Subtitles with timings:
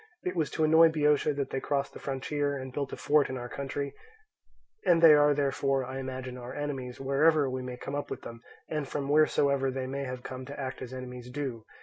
[0.23, 3.37] It was to annoy Boeotia that they crossed the frontier and built a fort in
[3.37, 3.93] our country;
[4.83, 8.41] and they are therefore, I imagine, our enemies wherever we may come up with them,
[8.67, 11.65] and from wheresoever they may have come to act as enemies do.